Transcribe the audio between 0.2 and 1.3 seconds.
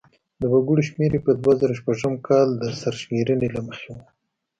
د وګړو شمیر یې